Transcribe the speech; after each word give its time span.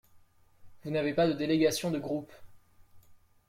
Vous 0.81 0.89
n’avez 0.89 1.13
pas 1.13 1.27
de 1.27 1.33
délégation 1.33 1.91
de 1.91 1.99
groupe. 1.99 2.31